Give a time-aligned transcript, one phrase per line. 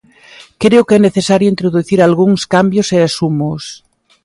[0.61, 3.63] Creo que é necesario introducir algúns cambios e asúmoos.